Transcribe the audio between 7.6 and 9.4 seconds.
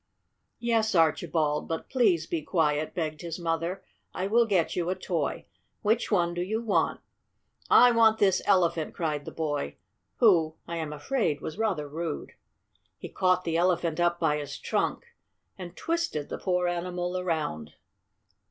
"I want this Elephant!" cried the